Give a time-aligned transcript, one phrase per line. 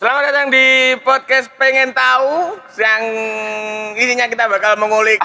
[0.00, 3.02] Selamat datang di podcast Pengen Tahu yang
[4.00, 5.20] isinya kita bakal mengulik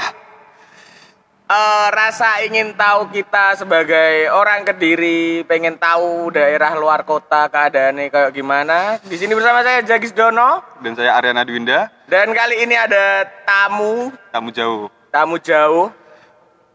[1.47, 8.35] eh, rasa ingin tahu kita sebagai orang Kediri, pengen tahu daerah luar kota keadaannya kayak
[8.35, 8.99] gimana.
[8.99, 14.11] Di sini bersama saya Jagis Dono Dan saya Ariana Dwinda, dan kali ini ada tamu,
[14.35, 14.91] tamu jauh.
[15.07, 15.87] tamu jauh.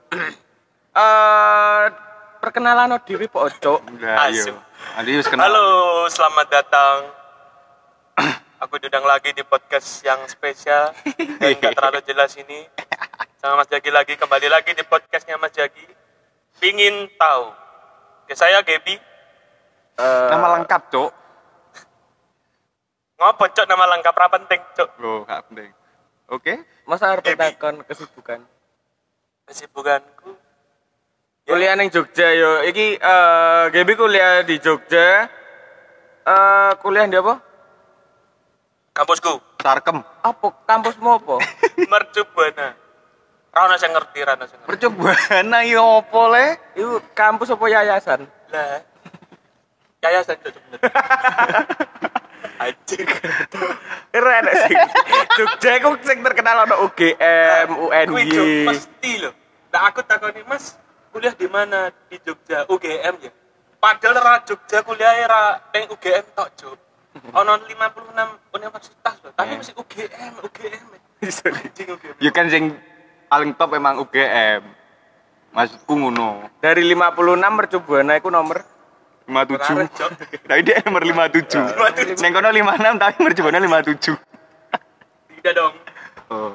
[0.90, 1.84] Eh
[2.40, 2.96] perkenalan.
[4.96, 5.52] Nanti harus kenal.
[5.52, 5.68] Halo,
[6.08, 7.19] selamat datang.
[8.62, 10.92] Aku diundang lagi di podcast yang spesial
[11.40, 12.66] dan gak terlalu jelas ini.
[13.40, 15.84] Sama Mas Jagi lagi, kembali lagi di podcastnya Mas Jagi.
[16.60, 17.44] Pingin tahu.
[18.24, 19.00] Oke, saya Gebi.
[19.96, 21.10] Eh, Nama lengkap, Cok.
[23.20, 24.90] Ngopo cok nama lengkap ra penting cok.
[25.28, 25.70] Gak penting.
[26.30, 26.52] Oke.
[26.88, 27.36] masa harus Ebi.
[27.36, 28.40] bertakon kesibukan?
[29.44, 30.32] Kesibukanku.
[31.44, 35.28] Ya, kuliah neng Jogja yo iki eh Gebi kuliah di Jogja
[36.22, 37.34] eh kuliah di apa
[38.92, 39.40] kampusku.
[39.60, 40.00] Sarkem.
[40.24, 41.34] apa kampusmu apa
[41.92, 42.76] Mercubuana.
[43.50, 44.70] Rana saya ngerti, Rana saya ngerti.
[44.70, 46.54] Percobaan ayo opo le?
[46.78, 48.20] itu kampus apa yayasan
[48.54, 48.80] Lah.
[50.06, 50.80] Yayasan cok bener.
[52.60, 53.08] Anjing.
[54.12, 54.76] keren sih
[55.36, 59.32] Jogja iku sing terkenal ono UGM UNY mesti loh.
[59.72, 60.76] Nah aku takoni Mas,
[61.08, 62.68] kuliah di mana di Jogja?
[62.68, 63.32] UGM ya.
[63.80, 66.78] Padahal ra Jogja kuliah ra ning UGM tok, Jog.
[67.30, 69.58] Ono 56 universitas loh, tapi Eh.
[69.58, 70.86] mesti UGM, UGM.
[71.20, 71.46] Bisa.
[71.52, 72.14] Anjing UGM.
[72.18, 72.64] Ya kan sing
[73.26, 74.62] paling top emang UGM.
[75.50, 76.46] Maksudku ngono.
[76.62, 78.62] dari 56 mercubuana iku nomor
[79.26, 79.62] 57.
[79.62, 80.10] Keren, Cok.
[80.46, 82.18] Tapi dia nomor 57.
[82.22, 84.14] Neng kono 56 tapi mercobaan 57.
[85.38, 85.74] Tidak dong.
[86.30, 86.54] Oh.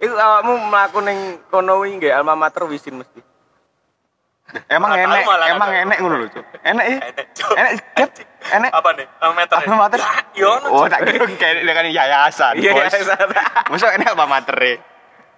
[0.00, 1.18] itu awakmu mlaku ning
[1.52, 3.20] kono kuwi nggih alma mater wisin mesti
[4.66, 6.44] Emang Nggak enek, malah, emang enek ngono lho, Cok.
[6.66, 6.98] Enek ya?
[7.10, 7.52] Enek, Cok.
[8.50, 8.70] Enek.
[8.74, 9.06] Apa nih?
[9.76, 9.98] Mater.
[9.98, 10.68] Lah, Yo ono.
[10.74, 12.54] Oh, tak kira kayak kan yayasan.
[12.58, 13.30] iya yayasan
[13.70, 14.72] Masa enek apa matere?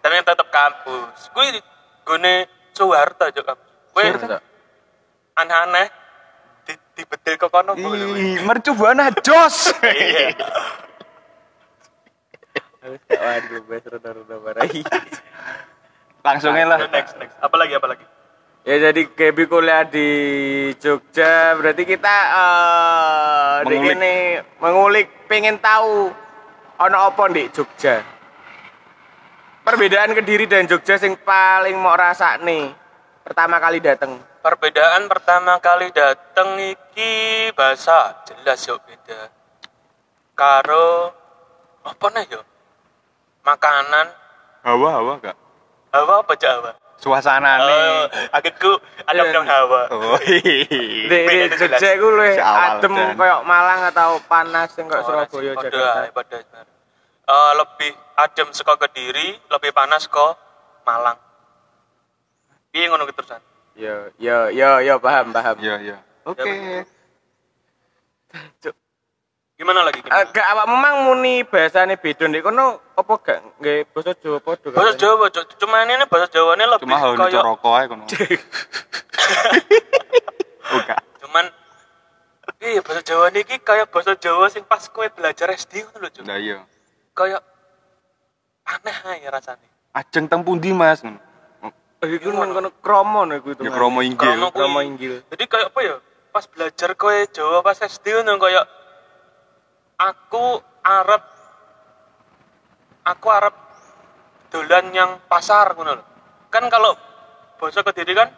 [0.01, 1.29] Tapi yang tetap kampus.
[1.37, 1.61] Kuwi
[2.09, 3.69] gone Soeharto kampus.
[3.93, 4.05] Kuwi
[5.33, 5.87] aneh-aneh
[6.69, 7.99] di dibetil ke kono kuwi.
[8.17, 9.77] Ih, mercubuana jos.
[9.81, 10.33] Iya.
[12.83, 14.83] Waduh wis rada-rada warai
[16.23, 16.79] Langsung aja lah.
[16.91, 17.35] Next, next.
[17.39, 18.05] Apa lagi, apa lagi?
[18.63, 20.07] Ya jadi Gebi kuliah di
[20.79, 23.95] Jogja, berarti kita eh di Mengulik.
[23.99, 24.15] ini
[24.63, 26.15] mengulik pengen tahu
[26.79, 27.99] ono apa di Jogja.
[29.67, 32.71] Perbedaan Kediri dan Jogja sing paling mau rasa nih
[33.27, 34.15] pertama kali dateng.
[34.47, 39.27] Perbedaan pertama kali dateng iki bahasa jelas yo beda.
[40.39, 41.11] Karo
[41.83, 42.47] apa nih yo?
[43.43, 44.07] Makanan,
[44.63, 45.35] Hawa, hawa gak?
[45.91, 46.82] hawa apa Jawa?
[47.03, 48.31] Suasana Oh, nih.
[48.31, 49.35] agakku ada Iya.
[49.35, 49.83] dong hawa.
[49.91, 50.39] Oh, Di,
[50.71, 51.39] di.
[51.51, 56.07] Jogja iku luwih adem kayak Malang atau panas sing kayak Ora Surabaya Jakarta.
[56.07, 56.63] Sebenarnya.
[57.23, 60.39] Eh, lebih adem saka Kediri, lebih panas kok
[60.83, 61.19] Malang.
[62.71, 63.43] Piye ngono ki terusan?
[63.75, 65.59] Ya, ya, ya, ya paham, paham.
[65.59, 65.97] Iya, iya.
[66.23, 66.87] Oke.
[69.61, 70.01] Gimana lagi?
[70.01, 70.25] Gimana?
[70.25, 74.97] Agak awak memang muni bahasane beda ndek kono apa gak nggih basa Jawa padha bahasa
[74.97, 75.01] katanya?
[75.01, 75.27] Jawa,
[75.61, 78.05] cuma ini bahasa Jawanya lebih Cuma hawa kayak rokok aja kono.
[80.73, 81.01] Gak.
[81.21, 81.45] cuman
[82.65, 86.25] iya bahasa Jawa niki kayak bahasa Jawa sing pas kowe belajar SD ngono lho, Cuk.
[86.27, 86.65] Iya.
[87.13, 87.41] Kayak
[88.65, 89.69] aneh aja rasanya.
[89.93, 91.05] Ajeng teng pundi, Mas?
[92.03, 93.63] Oh, iku nang kono kromo no iku itu.
[93.69, 94.17] Ya kromo inggil.
[94.17, 94.59] Kromo kuwi.
[94.59, 95.15] Kromo inggil.
[95.29, 95.97] Jadi kayak apa ya?
[96.33, 98.65] Pas belajar kowe Jawa pas SD ngono kayak
[99.99, 100.45] aku
[100.83, 101.25] arep
[103.03, 103.57] aku arep
[104.49, 106.05] dolan yang pasar ngono lho.
[106.53, 106.93] Kan kalau
[107.57, 108.29] bahasa Kediri kan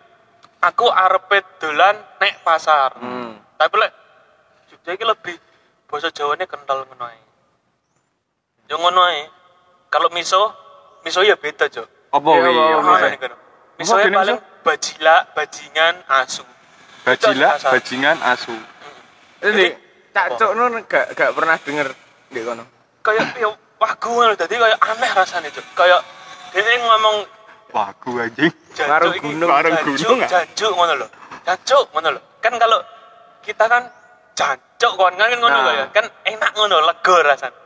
[0.63, 1.29] aku arep
[1.59, 2.95] dolan nek pasar.
[2.99, 3.39] Hmm.
[3.59, 3.93] Tapi lek
[4.71, 5.37] Jogja iki lebih
[5.87, 7.21] bahasa Jawane kental ngono ae.
[8.71, 9.29] Yo ngono ae.
[9.93, 10.51] Kalau miso,
[11.07, 11.87] miso ya beda, Cok.
[12.11, 12.59] Apa Iya, wi?
[12.59, 13.07] apa, Apa apa.
[13.15, 13.31] wi?
[13.79, 16.43] Miso ya paling bajila, bajingan, asu.
[17.07, 18.55] Bajila, bajingan, asu.
[19.39, 19.71] Jadi
[20.15, 21.89] Cak Cuk nu gak gak pernah denger
[22.31, 22.65] di kono.
[23.03, 23.51] Kayak ya
[23.83, 25.67] wagu ngono dadi kayak aneh rasanya, Cok.
[25.75, 26.01] Kayak
[26.55, 27.17] dia ngomong
[27.75, 28.55] Wagu anjing.
[28.79, 29.51] Karo gunung.
[29.51, 30.31] Karo jancuk, gunung, ah.
[30.31, 31.07] jancuk ngono lho.
[31.43, 32.21] Jancuk ngono lho.
[32.39, 32.79] Kan kalau
[33.43, 33.83] kita kan
[34.39, 35.67] jancuk kon kan ngono Nah.
[35.67, 37.59] kayak kan enak ngono, lega rasanya.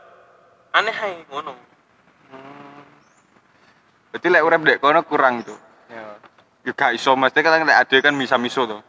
[0.73, 1.53] Aneh ae ngono.
[4.09, 5.53] Berarti lek urip dek kono kurang itu.
[5.93, 6.01] Ya.
[6.65, 8.81] Ya gak iso mesti kan lek ade kan bisa miso to.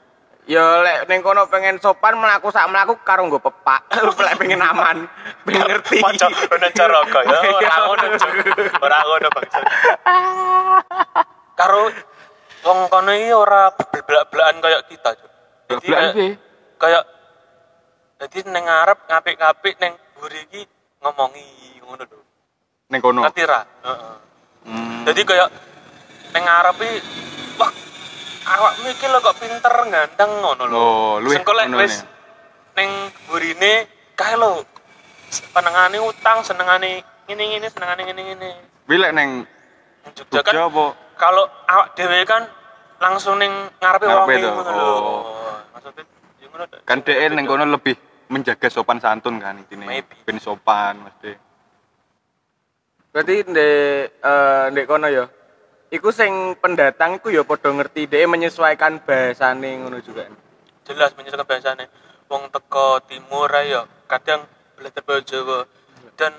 [0.48, 3.86] Ya lek ning kono pengen sopan mlaku sak mlaku karo nggo pepak.
[4.26, 5.04] lek pengen aman,
[5.44, 6.00] pengen ngerti.
[6.00, 8.06] Maca ono caraka ya, ora ngono.
[8.80, 9.28] Ora ngono.
[11.54, 11.80] Karo
[12.64, 15.10] wong kono iki ora belak-belakan kayak kita.
[15.70, 16.14] Jadi kayak-
[16.80, 17.04] kayak
[18.20, 20.60] jadi neng ngarep ngapik-ngapik neng mburi iki
[21.04, 21.46] ngomongi
[21.84, 22.20] ngono lho.
[22.90, 23.20] Ning kono.
[23.22, 23.60] Ngerti ra?
[23.86, 24.16] Heeh.
[24.66, 25.04] Hmm.
[25.04, 25.48] Jadi kayak
[26.34, 26.88] ning ngarepe
[27.60, 27.70] wah
[28.46, 30.76] awakmu iki lho kok pinter ganteng ngono lho.
[30.76, 32.04] Oh, luwih ngono wis
[32.76, 32.90] ning
[33.28, 33.72] burine
[34.16, 34.64] kae lho
[35.52, 38.50] penengane utang senengane ngene-ngene senengane ngene-ngene.
[38.86, 39.44] Kuwi lek ning
[40.16, 40.84] Jogja kan apa?
[41.20, 42.48] kalau awak dhewe kan
[42.96, 44.88] langsung ning ngarepe wong ngono lho.
[44.88, 45.22] oh.
[45.76, 46.02] Maksudnya
[46.40, 46.64] ya ngono.
[46.88, 47.94] Kan dhek ning kono lebih
[48.30, 49.84] menjaga sopan santun kan intine.
[50.24, 51.32] Ben sopan mesti.
[53.10, 55.24] Berarti ndek eh ndek kono ya.
[55.90, 60.22] Iku sing pendatang iku ya padha ngerti dhek menyesuaikan bahasane ngono juga.
[60.86, 61.84] jelas menyesuaikan bahasane
[62.30, 64.42] wong teko timur yo kadang
[64.74, 65.58] belajar bahasa Jawa
[66.18, 66.34] dan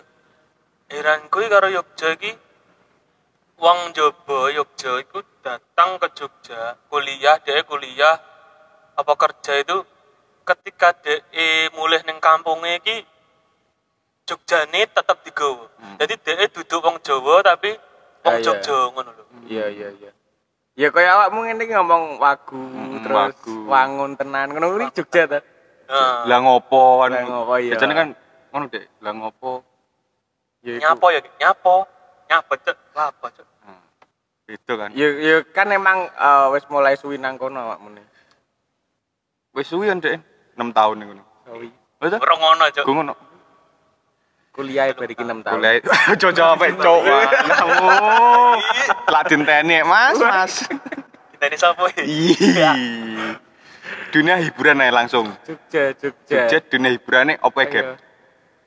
[0.91, 2.31] heranku iki karo Yogya iki
[3.59, 8.15] wong Jawa Yogya iku datang ke Jogja kuliah dia kuliah
[8.95, 9.77] apa kerja itu
[10.47, 13.03] ketika dia mulai ning kampungnya iki
[14.27, 15.97] Jogjane tetep digawa Hmm.
[15.97, 17.71] jadi dia duduk wong Jawa tapi
[18.21, 18.43] wong Ah, iya.
[18.43, 20.11] Jogja ngono lho Iya iya iya.
[20.71, 23.55] Ya kaya awakmu ngene iki ngomong wagu Hmm, terus wagu.
[23.67, 25.39] wangun tenan ngono kuwi Jogja ta.
[25.85, 27.09] nah, Lah ngopo kan?
[27.11, 27.71] Lah ngopo, iya.
[27.73, 28.07] Biasanya kan
[28.49, 28.85] ngono dek.
[28.99, 29.51] Lah ngopo?
[30.61, 31.75] Ya nyapo ya nyapo
[32.27, 33.81] nyapo cek lapo cek Hmm.
[34.47, 34.89] Itu kan.
[34.93, 38.03] Ya ya kan emang eh, wis mulai suwi nang kono awakmu ne.
[39.51, 40.21] Wis suwi kan dek.
[40.53, 41.23] 6 tahun ning kono.
[41.43, 41.69] Suwi.
[41.97, 42.17] Betul?
[42.17, 43.13] Ora ngono cek Gue ngono.
[44.51, 45.53] Kuliah bar iki 6 tahun.
[45.55, 45.73] Kuliah.
[46.21, 46.99] Coco apa cok.
[47.47, 47.87] Kamu.
[49.07, 50.53] Lah dinteni Mas, Mas.
[51.31, 52.03] Kita ini sapa ya?
[52.03, 53.31] Ih.
[54.11, 55.31] Dunia hiburan aja langsung.
[55.47, 56.51] Jogja Jogja.
[56.51, 57.71] Jogja dunia hiburannya apa Ayo.
[57.71, 57.85] gap?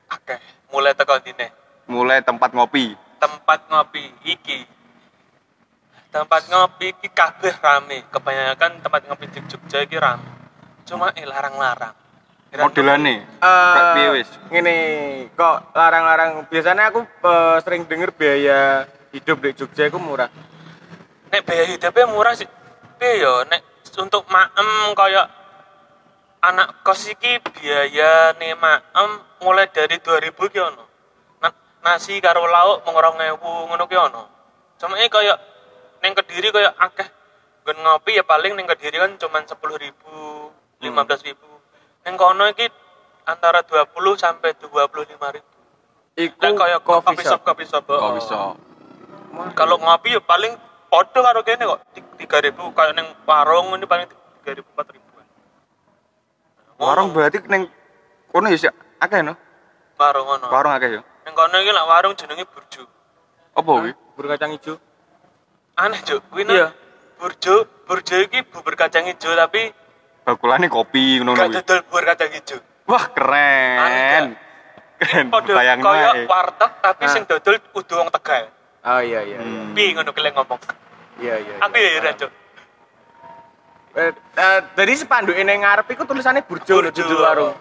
[0.09, 0.39] Akeh.
[0.73, 1.53] Mulai teko dine.
[1.85, 2.97] Mulai tempat ngopi.
[3.21, 4.65] Tempat ngopi iki.
[6.09, 8.09] Tempat ngopi iki kabeh rame.
[8.09, 10.25] Kebanyakan tempat ngopi di Jogja iki rame.
[10.89, 11.93] Cuma eh larang-larang.
[13.39, 14.29] Eh, Kayak piye wis?
[14.49, 14.75] Ngene,
[15.35, 20.31] kok larang-larang biasanya aku eh, sering denger biaya hidup di Jogja itu murah.
[21.29, 22.47] Nek biaya hidupnya murah sih.
[22.95, 23.61] Piye yo nek
[23.95, 25.23] untuk maem kaya
[26.41, 29.09] anak kos iki biaya nih maem
[29.39, 30.83] mulai dari 2000 ki ono.
[31.39, 34.23] Na- nasi karo lauk mung 2000 ngono ki ono.
[34.75, 35.35] Cuma ini kaya
[36.03, 37.07] ning Kediri kaya akeh
[37.63, 39.91] nggon ngopi ya paling ning Kediri kan cuman 10.000,
[40.83, 41.54] 15.000.
[42.05, 42.69] Ning kono iki
[43.25, 45.41] antara 20 sampai 25.000.
[46.15, 47.41] Iku Nek kaya coffee shop.
[47.43, 47.83] coffee shop.
[47.89, 48.13] Oh.
[48.15, 48.55] bisa?
[49.57, 50.55] Kalau ngopi ya paling
[50.87, 51.81] podo karo kene kok.
[52.15, 55.25] Tiga ribu kayak neng warung ini paling tiga ribu empat ribuan.
[56.79, 57.67] Warung berarti neng
[58.31, 59.35] kono ya sih akeh no?
[59.99, 60.47] warung ngono.
[60.47, 61.01] Warung akeh ya.
[61.27, 62.87] Neng kono iki lak warung jenenge burjo.
[63.57, 63.91] Apa kuwi?
[64.15, 64.75] Bubur kacang hijau.
[65.75, 66.55] Aneh juk, kuwi Iya.
[66.55, 66.67] iya.
[67.19, 69.75] burjo, burjo iki bubur kacang hijau tapi
[70.25, 71.53] Bakulane kopi ngono kuwi.
[71.61, 72.57] dodol bubur kacang hijau.
[72.89, 74.25] Wah, Aneh, keren.
[74.97, 75.25] Keren.
[75.29, 76.25] Bayang kaya wae.
[76.25, 78.49] warteg tapi sing dodol kudu wong Tegal.
[78.85, 79.37] Oh iya iya.
[79.37, 79.39] iya.
[79.41, 79.77] Hmm.
[79.77, 80.61] Piye ngono kelek ngomong.
[81.21, 81.55] Iya iya.
[81.61, 82.31] Aku ya heran juk.
[83.95, 86.97] Eh, eh, jadi spanduk ini ngarep iku tulisannya burjo lho Burjo.
[87.05, 87.55] judul warung.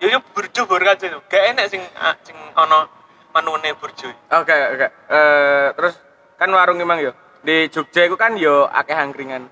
[0.00, 1.20] Ya ya burjo bubur kacang hijau.
[1.28, 2.88] Gak enak sing ah, sing ono
[3.36, 4.08] menune burjo.
[4.32, 4.88] Oke oke.
[4.88, 6.00] Eh, terus
[6.40, 7.12] kan warung emang yo.
[7.44, 9.48] Di Jogja itu kan yo akeh angkringan.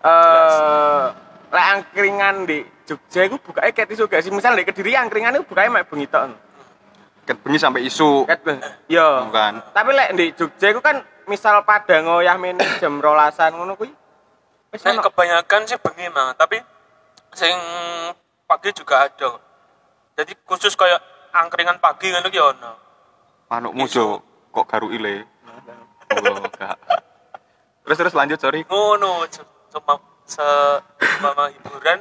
[0.00, 1.06] Eh,
[1.56, 4.28] lek angkringan di Jogja itu bukanya kayak tisu gak sih?
[4.30, 6.36] Misal di Kediri angkringan itu bukanya mek bengi tok.
[7.24, 8.28] Ket bengi sampai isu.
[8.28, 8.60] Ket ben.
[8.86, 9.26] Yo.
[9.26, 9.64] Bukan.
[9.72, 13.90] Tapi lek di Jogja itu kan misal pada ngoyah meni jam rolasan ngono kuwi.
[14.70, 15.02] Wis Nek ono.
[15.08, 16.60] kebanyakan sih bengi mah, tapi
[17.32, 17.56] sing
[18.46, 19.40] pagi juga ada.
[20.14, 21.00] Jadi khusus kayak
[21.34, 22.72] angkringan pagi ngono ki ono.
[23.50, 24.20] Manukmu jo
[24.52, 25.26] kok garu ile.
[26.06, 26.78] Oh, enggak.
[27.82, 28.62] Terus terus lanjut sorry.
[28.70, 29.42] Ngono se-
[29.74, 30.46] cuma se
[31.18, 31.98] mama hiburan.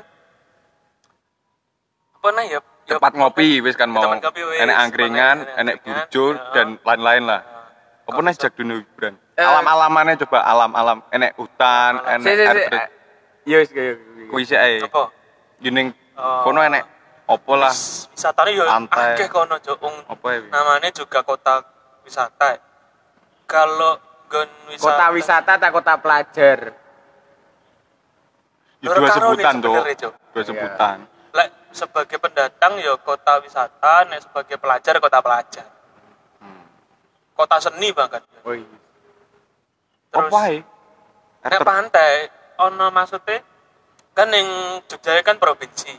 [2.15, 2.59] Apa nah ya?
[2.85, 4.01] ya Tempat ngopi wis kan mau.
[4.03, 6.41] Ngopi wis, Enek angkringan, enek burjo ya.
[6.51, 7.41] dan lain-lain lah.
[7.41, 7.63] Nah,
[8.07, 9.13] Apa nih jak dunia hiburan?
[9.33, 9.41] Eh.
[9.41, 11.01] Alam-alamannya coba alam-alam.
[11.09, 12.21] Enek hutan, Alam.
[12.21, 12.63] enek Si si air si.
[12.65, 12.83] terjun.
[13.45, 13.91] Yo wis kaya
[14.25, 14.81] Kuwi sih ae.
[14.81, 15.13] Apa?
[15.61, 16.47] Yuning Oh.
[16.47, 16.81] kono enek
[17.27, 17.67] opo lah.
[17.69, 19.59] Wis- Wisatane yo akeh kono.
[19.59, 20.39] Wong Apa ya?
[20.47, 21.59] Namanya juga kota
[22.01, 22.55] wisata.
[23.45, 26.59] Kalau gon wisata kota wisata tak kota pelajar.
[28.85, 29.73] Ya, dua sebutan, Cok.
[29.73, 30.45] Dua Iya.
[30.45, 30.97] sebutan.
[31.35, 35.67] lek sebagai pendatang ya kota wisata, nek sebagai pelajar kota pelajar.
[36.37, 36.63] Hmm.
[37.33, 38.21] Kota seni bahkan.
[38.45, 38.61] Woi.
[40.13, 41.49] Terus ya?
[41.49, 42.29] nek pantai
[42.61, 43.43] ono maksudnya
[44.15, 45.91] kan yang Jogja kan provinsi.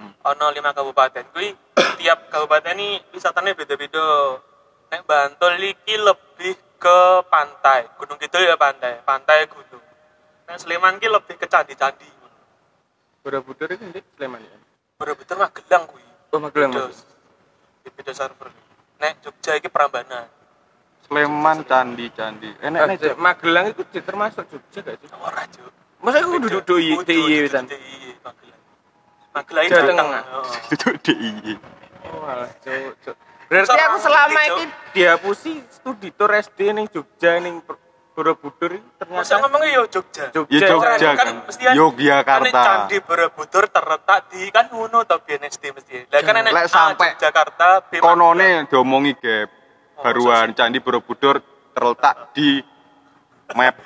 [0.00, 0.16] Hmm.
[0.34, 1.30] Ono lima kabupaten.
[1.30, 1.52] Kuwi
[2.00, 4.40] tiap kabupaten ini wisatanya beda-beda.
[4.90, 6.98] Nek Bantul iki lebih ke
[7.30, 7.86] pantai.
[7.94, 9.84] Gunung Kidul ya pantai, pantai gunung.
[10.50, 12.21] Nek Sleman ki lebih ke candi-candi.
[13.22, 14.56] Borobudur itu di Sleman ya.
[14.98, 16.04] Borobudur Magelang kuwi.
[16.34, 16.70] Oh Magelang.
[16.74, 16.98] Terus
[17.82, 18.50] di beda server.
[18.98, 20.26] Nek Jogja iki Prambanan.
[21.06, 22.50] Sleman candi candi.
[22.58, 23.14] Enak Eh, nih Cuk.
[23.18, 25.08] Magelang itu termasuk Jogja gak sih?
[25.14, 25.70] Ora, Cuk.
[26.02, 27.46] Masa aku duduk DIY DIY.
[27.46, 28.10] DIY,
[29.30, 29.66] Magelang.
[29.70, 29.94] Jawa Tengah.
[29.94, 30.22] Tengah.
[30.74, 31.54] Duduk DIY.
[32.10, 33.16] Oh, alah, Cuk.
[33.46, 34.64] Berarti aku selama ini
[34.96, 37.60] dihapusi studi tour SD ning Jogja ning
[38.12, 40.24] Borobudur ini Masa ternyata ngomongnya yo Jogja.
[40.30, 40.52] Jogja.
[40.52, 41.28] Ya Jogja Orang kan.
[41.48, 42.50] mesti kan- Yogyakarta.
[42.52, 46.04] kan Candi Borobudur terletak di kan ngono to biyen SD mesti.
[46.06, 49.48] Lah kan enek Lek A, sampai Jakarta, B Konone diomongi gap.
[49.96, 51.40] Oh, Baruan Candi Borobudur
[51.72, 52.60] terletak di
[53.54, 53.80] map.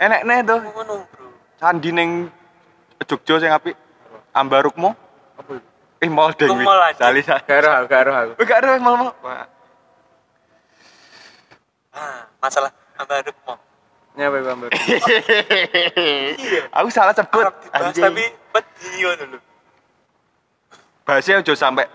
[0.00, 0.58] Enek nih tuh.
[0.64, 1.26] ngono, Bro.
[1.56, 2.10] Candi ning
[3.04, 3.76] Jogja sing apik.
[4.30, 4.94] Ambarukmo.
[5.34, 5.68] apa itu?
[6.00, 6.56] Eh mall deng.
[6.56, 7.06] Mall aja.
[7.06, 7.42] Sali sali.
[7.44, 8.32] Gak roh, gak roh aku.
[8.40, 9.12] Enggak ada mall mall.
[9.20, 9.44] Wah.
[12.00, 13.60] Ah, masalah ambaruk mau.
[14.16, 14.70] Nyapa iku ambar?
[16.40, 16.62] Iya.
[16.72, 17.44] Aku salah sebut.
[17.44, 18.24] Dibahas tapi
[18.98, 19.38] ngono lho.
[21.04, 21.86] bahasnya aja sampai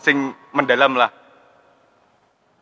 [0.00, 1.12] sing mendalam lah.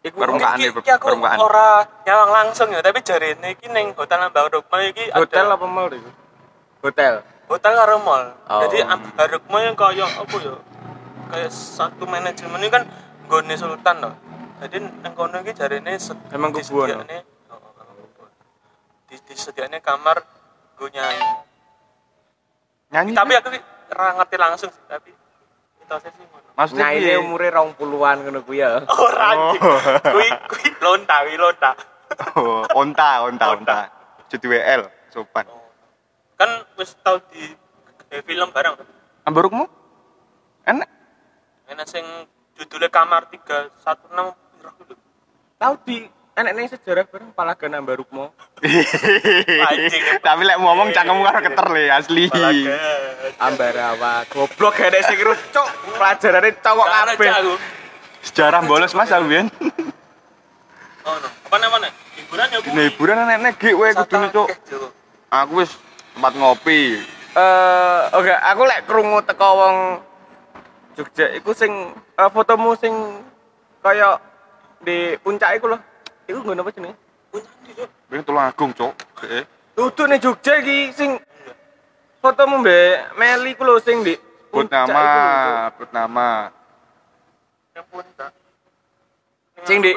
[0.02, 1.38] Iku Permukaan Iki- ya, iki aku permukaan.
[1.38, 5.66] ora nyawang langsung ya, tapi jarine iki ning Hotel Ambaruk mau iki hotel ada apa
[5.66, 6.10] mall itu?
[6.82, 7.22] Hotel.
[7.46, 8.34] hotel karo mall.
[8.50, 8.66] Oh.
[8.66, 10.58] Jadi Ambaruk mau yang kaya apa ya?
[11.30, 12.82] Kayak satu manajemen ini kan
[13.30, 14.14] nggone sultan loh.
[14.62, 17.18] Jadi nang kono iki jarine se- Emang kubuan, disediakne
[17.50, 18.30] oh, oh, emang kubuan.
[19.10, 20.22] Di disediakne kamar
[20.78, 21.30] gue nyanyi.
[22.94, 23.12] Nyanyi.
[23.12, 25.10] Tapi aku ki ora ngerti langsung sih, tapi
[25.82, 26.48] mitosnya sih ngono.
[26.52, 27.16] maksudnya Nyaine piye?
[27.18, 28.70] umure 20-an ngono ku ya.
[29.08, 29.62] Ora anjing.
[30.04, 31.70] Kuwi kuwi lonta, kuwi lonta.
[32.36, 33.74] Oh, onta, onta, onta.
[34.28, 35.48] Jadi WL, sopan.
[35.48, 35.64] Oh.
[36.36, 37.50] Kan wis tau di
[38.12, 38.76] eh, film bareng.
[39.24, 39.64] Ambarukmu?
[40.68, 40.88] Enak.
[41.66, 42.04] Enak sing
[42.52, 44.51] judulnya kamar 316 piro kuwi lho.
[45.58, 45.96] Tahu di
[46.32, 48.32] enek sejarah bareng Ambarukmo.
[49.68, 50.02] Anjing.
[50.26, 52.24] Tapi lek ngomong cangkemmu karo keter le asli.
[53.38, 54.24] Ambarawa.
[54.26, 55.68] Goblok gak ada sing ngeru, Cuk.
[55.98, 57.30] Pelajarane cowok kabeh.
[58.22, 59.50] Sejarah bolos Mas Albian.
[61.02, 61.28] Oh no.
[61.50, 61.90] Apa namanya?
[62.14, 64.48] Hiburan ya Dina hiburan enek gek wae kudune cuk.
[65.28, 65.74] Aku wis
[66.14, 67.02] tempat ngopi.
[67.32, 69.76] Eh, oke, aku lek krungu teko wong
[70.92, 72.92] Jogja iku sing eh, fotomu sing
[73.82, 74.20] kaya
[74.82, 75.78] di puncak iku lho.
[76.26, 76.96] Iku nggon apa jenenge?
[77.32, 77.88] Cuk.
[78.12, 78.92] Ini tulang agung cuk.
[79.24, 79.44] Eh.
[79.72, 81.16] Dudu ning Jogja iki sing
[82.20, 84.14] fotomu mbek Meli ku lho sing di
[84.52, 86.52] Put puncak nama, put nama.
[87.72, 88.30] Yang puncak.
[89.64, 89.96] Sing di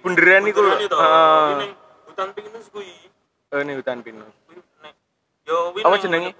[0.00, 0.72] bunderan iku lho.
[0.72, 0.96] Bunderan itu.
[0.96, 1.48] Heeh.
[1.52, 1.68] Ini
[2.08, 2.94] hutan pinus kuwi.
[3.52, 4.32] Oh, ini hutan pinus.
[5.44, 6.32] Yo Apa jenenge?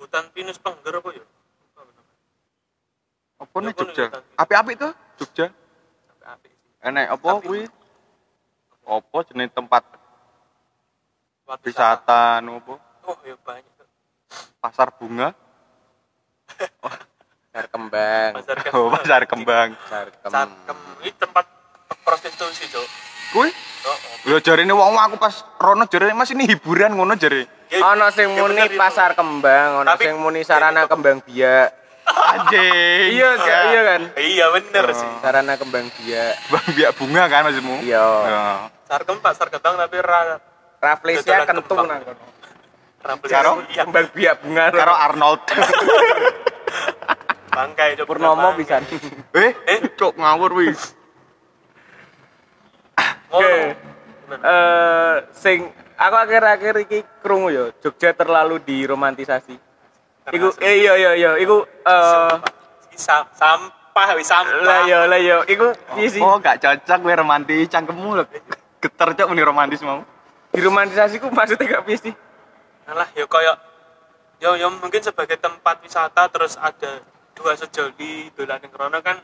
[0.00, 1.24] Hutan pinus Pengger apa ya?
[3.36, 4.04] Apa nih Jogja?
[4.40, 5.52] Api-api tuh Jogja.
[6.26, 6.70] Apik sih.
[6.82, 7.62] Enek apa kuwi?
[8.82, 9.82] Apa jenenge tempat
[11.46, 12.74] Tempat wisata apa?
[13.06, 13.70] Oh ya banyak.
[14.58, 15.30] Pasar bunga.
[17.56, 18.30] Pasar kembang.
[18.36, 18.72] Pasar Kem.
[18.76, 19.68] Oh, pasar kembang.
[19.78, 20.78] Pasar Pasar Kem.
[21.00, 21.44] Ini tempat
[22.04, 22.84] prostitusi, Cuk.
[23.32, 23.50] Kuwi
[23.86, 24.34] Oh, oh.
[24.34, 27.46] lho jarine wong aku pas rono jarine Mas ini hiburan ngono jare.
[27.70, 31.70] Ya, Ono sing ya muni pasar kembang, Tapi- sing muni sarana kembang biak.
[32.06, 33.08] Anjing.
[33.12, 34.00] Iya, Kak, iya kan?
[34.14, 34.94] Iya bener Oh.
[34.94, 35.10] sih.
[35.18, 36.32] Sarana kembang biak.
[36.48, 37.76] Bang biak bunga kan maksudmu?
[37.80, 38.04] Iya.
[38.24, 38.42] Ya.
[38.80, 40.38] Pasar Kem, Pasar Kembang tapi ra
[40.76, 41.86] Raflesia Dodolan kentung kembang.
[41.88, 42.24] nang kono.
[43.02, 43.28] Rabel.
[43.28, 43.52] Karo?
[43.66, 44.64] Iya, Kembang biak bunga.
[44.70, 45.42] Karo Arnold.
[47.48, 48.06] bangkai Cuk.
[48.06, 48.84] Purnomo bisa.
[49.32, 49.80] eh, Eh?
[49.90, 50.92] cok ngawur wis.
[53.28, 53.74] Oh, Oke.
[54.28, 59.56] Eh sing aku akhir-akhir iki krungu ya Jogja terlalu diromantisasi.
[60.34, 62.34] Iku eh iya iya iya iku eh
[62.98, 64.58] sampah wis sampah.
[64.66, 66.20] lah yo lah yo iku piye sih?
[66.20, 68.24] Oh, gak cocok gue romantis cangkemmu lho.
[68.82, 70.02] Geter cok muni romantis mau.
[70.50, 72.14] Diromantisasi ku maksudnya gak piye sih?
[72.90, 73.56] Alah, ya kayak
[74.42, 77.02] ya ya mungkin sebagai tempat wisata terus ada
[77.36, 79.20] dua sejoli dolan ning rono kan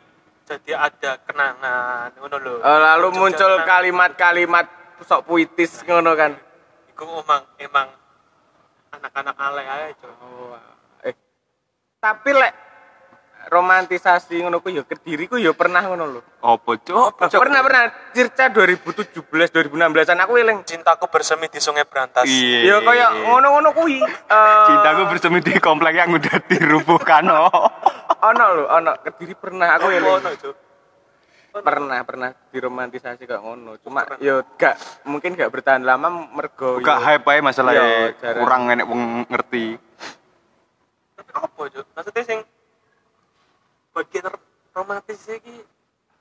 [0.47, 2.55] jadi ada kenangan ngono lho.
[2.63, 4.67] Eh, lalu Jogja muncul kalimat-kalimat
[5.03, 6.39] sok puitis ngono kan.
[6.95, 7.89] Iku emang emang
[8.93, 10.07] anak-anak alay aja.
[10.21, 10.55] Oh,
[12.03, 12.55] tapi lek
[13.43, 16.21] romantisasi ngono ku ya kediri ku ya pernah ngono lho.
[16.43, 17.31] Apa cok?
[17.31, 20.63] Pernah pernah Circa 2017 2016an aku eling.
[20.63, 22.27] Cintaku bersemi di Sungai Berantas.
[22.27, 22.59] Iya.
[22.63, 23.99] Ya kaya ngono-ngono kuwi.
[24.03, 27.51] Eh, Cintaku bersemi di komplek yang udah dirubuhkan oh.
[28.23, 30.03] ono lho, ono kediri pernah aku Oh, eling.
[30.03, 30.57] ngono, Cuk.
[31.53, 33.79] Pernah pernah diromantisasi kok ngono.
[33.79, 38.43] Cuma yo gak mungkin gak bertahan lama mergo Gak yo- hype aja masalahnya Iya, jarang.
[38.43, 39.92] kurang enek wong ngerti.
[41.33, 41.87] Apa, Cuk?
[41.97, 42.39] Maksudnya sing
[43.93, 44.25] bagian
[44.73, 45.65] romantis iki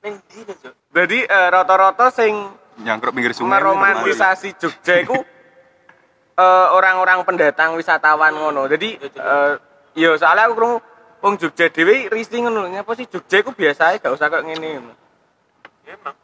[0.02, 0.74] ning ndi, Cuk?
[0.92, 2.32] Jadi eh, rata-rata sing
[2.80, 3.60] Nyangkruk pinggir sungai.
[3.60, 5.18] meromantisasi Jogja iku
[6.42, 8.64] eh, orang-orang pendatang wisatawan ngono.
[8.68, 9.52] Jadi eh,
[9.92, 10.78] yo soalnya aku krungu
[11.20, 12.68] wong Jogja dhewe risih ngono lho.
[12.72, 14.94] Nyapa sih Jogja iku biasa ae gak usah kok ngene ngono.
[15.84, 16.16] Ya, emang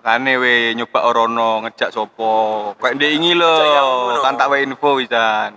[0.00, 2.72] Makane we nyoba orono ngejak sopo.
[2.80, 4.24] Kayak ndek ingi lho, ngono.
[4.24, 5.52] kan tak wae info wisan.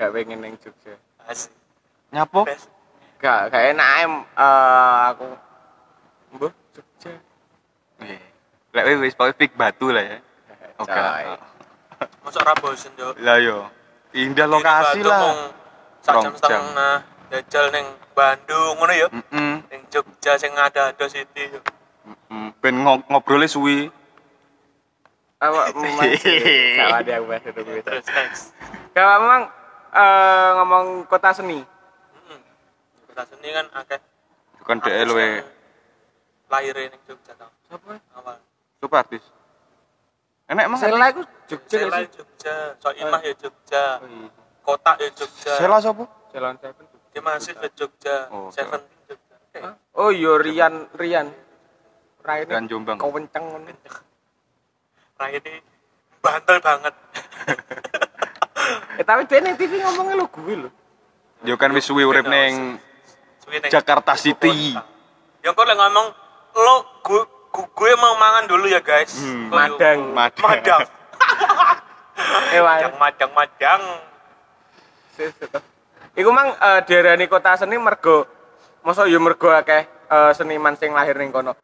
[0.00, 0.96] Gak pengen ning Jogja.
[1.28, 1.52] asik
[2.08, 2.48] Nyapo?
[3.20, 5.28] Gak gak enak ae eh, aku.
[6.32, 7.12] Mbah Jogja.
[8.00, 8.20] Eh,
[8.72, 9.12] Lek wis
[9.52, 10.18] batu lah ya.
[10.80, 10.88] Oke.
[10.88, 11.36] Coy.
[12.24, 13.68] masuk ra bosen yo Lah yo.
[14.16, 15.52] Indah lokasi lah.
[16.00, 17.84] sak jam setengah jajal ning
[18.16, 19.52] Bandung ngono ya Heeh.
[19.68, 21.60] ning Jogja sing ada-ada City yo
[22.64, 23.92] Ben ngo- ngobrolnya suwi.
[26.80, 28.52] Gak ada yang bahas itu terus next
[28.92, 29.42] Kalau memang
[29.92, 32.38] eh, ngomong kota seni, heeh
[33.06, 34.00] kota seni kan akeh
[34.58, 35.28] Bukan DL we.
[36.46, 37.94] lahir ning Jogja tau Siapa?
[38.12, 38.36] awal
[38.76, 39.24] Super artis.
[40.46, 40.78] Enak emang.
[40.78, 41.96] Sela iku Jogja Sela?
[42.04, 44.28] Jogja Soimah ya Jogja Oh iya.
[44.60, 46.04] Kota ya Jogja Sela sapa?
[46.30, 46.84] Jalan Seven.
[47.10, 48.50] dia masih ke Jogja Oh.
[48.50, 49.62] Seventeen Jogja eh?
[49.94, 51.26] Oh iya Rian Rian.
[52.20, 52.98] Raine Dan Jombang.
[52.98, 53.72] kewenceng ngono.
[55.16, 55.54] Rai ini
[56.20, 56.94] bantel banget
[59.10, 60.70] tapi dia ning TV ngomongnya lo gue lo.
[61.42, 62.78] Yo kan wis suwi urip ning
[63.66, 64.70] Jakarta City.
[65.42, 66.06] yang kau lagi ngomong
[66.54, 69.50] lo gue gue mau mangan dulu ya guys Hmm.
[69.50, 70.14] Madang.
[70.14, 70.46] Madang.
[70.46, 70.82] madang
[72.54, 72.86] Eh wae.
[72.86, 73.82] yang madang madang
[76.14, 78.30] Iku mang eh, diarani kota seni mergo
[78.86, 81.58] mosok yo mergo akeh eh, seniman sing lahir ning kono.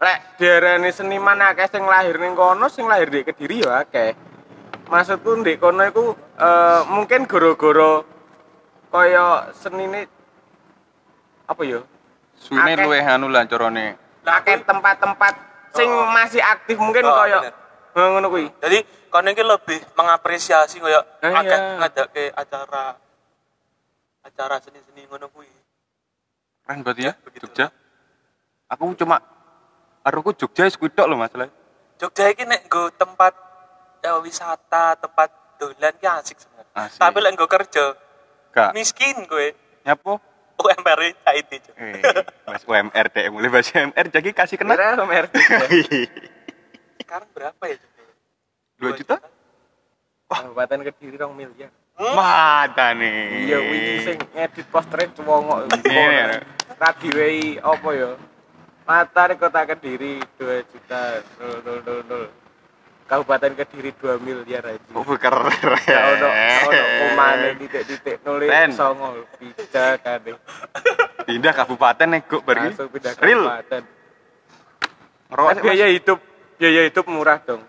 [0.00, 4.31] Lek diarani seniman akeh sing lahir ning kono, sing lahir di Kediri yo akeh.
[4.88, 6.04] Maksudku ndek kono iku
[6.36, 8.04] eh, mungkin goro-goro
[8.92, 10.04] kaya senine
[11.48, 11.80] apa yo?
[12.36, 13.94] suwine luwih anu lah carane.
[14.26, 15.34] Akeh tempat-tempat
[15.72, 16.10] sing Oh.
[16.10, 17.54] masih aktif mungkin Oh, kaya.
[17.92, 18.48] Eh, ngono kuwi.
[18.58, 21.76] jadi kau ini lebih mengapresiasi kayak Eh, akeh iya.
[21.78, 22.96] ngadake acara
[24.22, 25.48] acara seni-seni ngono kuwi
[26.62, 27.46] Keren berarti ya, Begitu.
[27.50, 27.66] Jogja.
[28.66, 29.18] Aku cuma
[30.02, 31.48] Aruku Jogja wis kuwi tok lho masalah.
[31.96, 33.32] Jogja ini nek nggo tempat
[34.02, 36.98] ya, wisata tempat dolan ki asik sebenarnya Asik.
[36.98, 37.84] tapi lek nggo kerja
[38.52, 40.20] Gak miskin gue nyapo?
[40.62, 41.74] UMR IT Cuk.
[41.74, 41.98] Eh,
[42.46, 44.78] Mas UMR deh, mulai bahas UMR jadi kasih kena.
[44.78, 45.32] Kira merek.
[47.02, 47.76] sekarang berapa ya?
[48.78, 49.16] Dua juta?
[50.30, 51.68] Kabupaten Kediri rong miliar.
[51.98, 52.14] Hmm?
[52.14, 53.48] Mata nih.
[53.50, 55.66] Iya wingi sing ngedit postere cuwongok.
[55.84, 56.40] Iya.
[56.78, 58.10] Radiwei apa ya?
[58.86, 62.41] Matahari Kota Kediri 2 juta 000.
[63.12, 64.80] Kabupaten Kediri 2 miliar aja.
[64.96, 65.52] Oh, keren.
[65.84, 70.32] Ya ono ono omane titik-titik nulis songo bisa kade.
[71.28, 72.72] Pindah kabupaten nego pergi.
[72.72, 73.44] Langsung pindah Real.
[73.44, 73.82] kabupaten.
[75.28, 76.18] Ngerokok Kan biaya hidup
[76.56, 77.60] biaya hidup murah dong.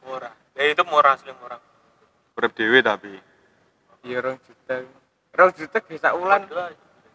[0.00, 1.60] murah ya itu murah asli murah
[2.40, 3.20] Urip dhewe tapi.
[4.00, 4.80] Iya rong juta.
[5.36, 6.48] Rong juta bisa ulan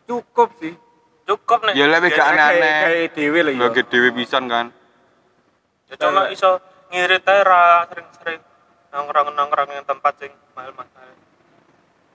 [0.05, 0.77] cukup sih.
[1.25, 2.77] cukup nih Ya lebih gak aneh-aneh.
[2.85, 3.61] Kayak dhewe lho ya.
[3.65, 4.69] Bagi dhewe pisan kan.
[5.89, 6.61] ya cuma iso
[6.95, 8.39] ngirit ra sering-sering
[8.95, 11.11] nongkrong nongkrong yang tempat sing mahal-mahal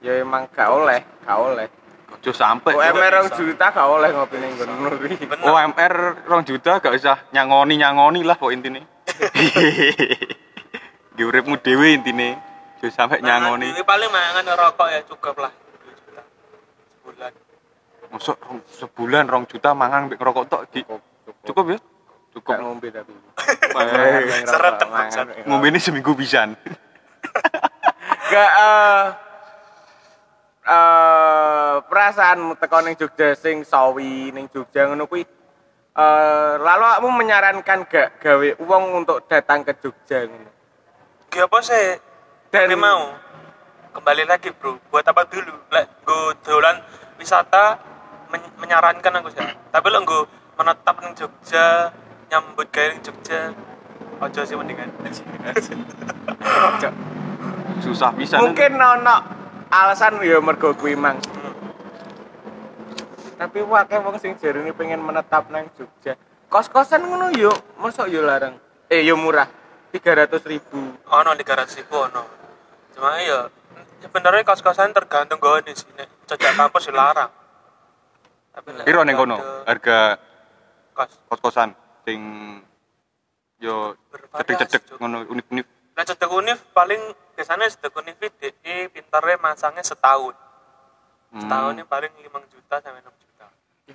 [0.01, 1.69] Ya emang gak oleh, gak oleh.
[2.17, 2.73] Ojo sampe.
[2.73, 5.13] UMR rong juta gak oleh ngopi ning kono kuwi.
[5.45, 8.81] UMR rong juta gak usah nyangoni-nyangoni lah pok intine.
[11.17, 12.41] Di uripmu dhewe intine.
[12.81, 13.77] Ojo sampe nyangoni.
[13.77, 16.23] ini paling mangan rokok ya cukup lah 2 juta
[17.05, 17.33] sebulan
[18.09, 18.37] Masuk
[18.81, 20.63] sebulan rong juta mangan mbek ngerokok tok.
[21.45, 21.79] Cukup, ya?
[22.33, 22.57] Cukup.
[22.57, 23.13] Ngombe tapi.
[24.47, 24.77] Seret.
[25.47, 26.55] Ngombe ini seminggu pisan.
[28.31, 29.05] Gak eh
[30.71, 35.27] eh perasaanmu teko ning Jogja sing sawi ning Jogja ngono kuwi
[35.95, 40.51] eh lalu kamu menyarankan gak gawe uang untuk datang ke Jogja ngono.
[41.31, 41.87] Gak apa sih
[42.51, 43.15] Dan mau
[43.95, 46.83] kembali lagi bro buat apa dulu lek gue dolan
[47.15, 47.79] wisata
[48.31, 50.23] men- menyarankan aku sih tapi lo gue
[50.59, 51.91] menetap di Jogja
[52.31, 53.51] nyambut di Jogja
[54.21, 54.89] ojo sih mendingan.
[57.85, 58.39] Susah pisan.
[58.41, 59.17] mungkin ono
[59.73, 61.19] alasan ya mergo kuwi mang.
[61.19, 61.55] Hmm.
[63.41, 66.15] Tapi wae wong sing jarene pengen menetap nang Jogja.
[66.51, 68.59] Kos-kosan ngono yo, mosok yo larang.
[68.91, 69.61] Eh yo murah.
[69.91, 70.79] 300 ribu.
[71.11, 72.23] ono di garat ribu ono
[72.95, 73.51] cuma ya
[73.99, 77.31] sebenarnya kos-kosan tergantung gue di sini cocok kampus dilarang
[78.51, 79.39] tapi Piro ning kono?
[79.67, 80.19] Harga
[80.95, 82.21] kos kos-kosan sing
[83.61, 83.93] yo
[84.35, 85.67] cedek-cedek ngono unif-unif.
[85.93, 87.01] Nah, cedek univ paling
[87.37, 90.33] biasanya cedek univ DI pintarnya masangnya setahun.
[91.31, 93.47] Setahun ini paling 5 juta sampai 6 juta.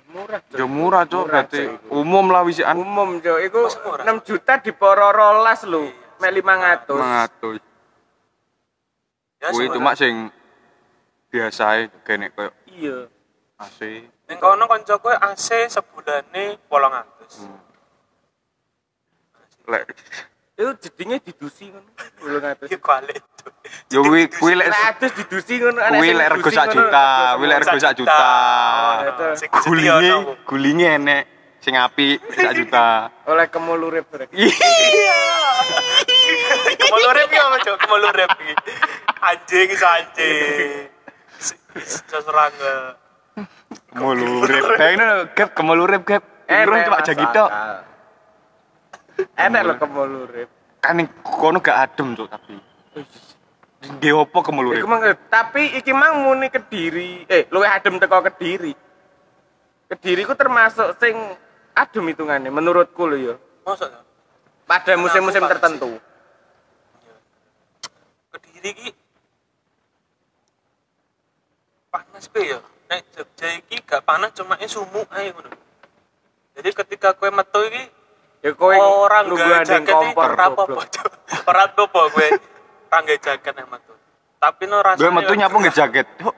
[0.06, 0.40] Murah.
[0.44, 0.56] Cok.
[0.60, 2.76] Ya murah, berarti umum lah wisian.
[2.76, 4.04] umum cok iku murah?
[4.06, 6.20] 6 juta di poro rolas lho Iya.
[6.20, 7.60] mek 500 Mangatus.
[9.36, 9.74] Ya, Kuwi semurah.
[9.76, 10.14] cuma sing
[11.28, 11.64] biasa
[12.06, 13.04] kene koyo iya
[13.58, 13.78] AC.
[14.28, 17.44] Ning kono kancaku AC sebulane 800.
[17.44, 17.60] Hmm.
[19.66, 19.84] Lek
[20.56, 21.84] Itu jedingnya didusi ngono.
[22.16, 22.68] Belum ngatus.
[22.80, 23.20] Balik.
[23.36, 23.52] Cuk.
[23.92, 25.80] yo kuwi kuwi lek Lek atus didusi ngono.
[25.84, 28.28] ana kuwi lek rego sak juta, kuwi lek rego sak juta.
[29.52, 30.12] Oh, Gulinge,
[30.48, 31.22] gulinge enek
[31.60, 33.12] sing apik sak juta.
[33.28, 34.32] Oleh kemulurip berarti.
[34.32, 35.20] Iya.
[36.80, 37.44] Kemulurep ya?
[37.76, 38.54] Kemulurep iki.
[39.20, 40.88] Anjing iso anjing.
[41.76, 42.74] Iso serangga.
[43.92, 44.62] Kemulurip.
[44.80, 46.22] Bayangin lho, gap kemulurip gap.
[46.48, 47.50] Irung cuma masuk jagi tok.
[49.16, 50.48] Enak lho kemulurip.
[50.84, 52.56] Kan ning kono gak adem cuk tapi.
[53.96, 54.44] Nggih opo?
[54.44, 55.02] Iku mang
[55.32, 58.72] tapi iki mang muni Kediri, eh luwih adem teko Kediri.
[59.86, 61.14] Kediri ku termasuk sing
[61.72, 63.34] adem hitungannya menurutku lho ya.
[63.64, 64.00] Mosok ya?
[64.66, 65.96] Pada musim-musim tertentu.
[68.34, 68.88] Kediri iki
[71.88, 72.60] panas pe ya.
[72.86, 75.50] Nek Jogja iki gak panas cuma sumuk ae ngono.
[76.56, 77.95] Jadi ketika kowe metu iki
[78.46, 80.46] Ya kowe orang gak andeng jaket kompor ora.
[80.54, 81.10] Cuk.
[81.50, 82.26] Ora apa-apa kowe
[82.94, 83.92] rangga jaket nek metu.
[84.38, 86.06] Tapi no rasane Gue metu nyapu nggih jaket.
[86.22, 86.30] Yo,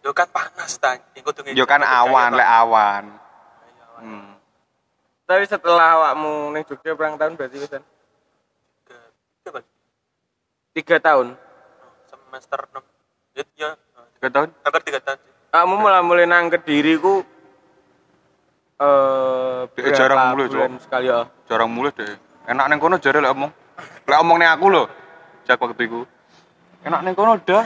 [0.00, 3.04] Yo kan panas ta, iku tuh yo kan awan lek awan.
[4.00, 4.40] Hmm.
[5.28, 7.84] Tapi setelah awakmu ning Jogja perang tahun berarti wis kan?
[10.72, 11.36] Tiga tahun.
[12.08, 13.76] semester 6 ya,
[14.16, 14.48] Tiga tahun?
[14.64, 15.18] hampir 3 tahun.
[15.52, 17.20] Kamu mulai mulai nang Kediri ku
[18.78, 20.82] eh Eh, jarang mulai, bulan Cok.
[20.82, 21.20] sekali ya.
[21.46, 22.14] Jarang mulai deh.
[22.46, 23.52] Enak neng kono jare lek omong.
[24.06, 24.84] Lek omong ning aku lho.
[25.44, 26.02] Jak waktu iku.
[26.82, 27.64] Enak neng kono udah.